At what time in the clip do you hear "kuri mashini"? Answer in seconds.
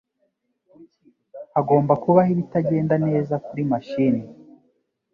3.45-4.21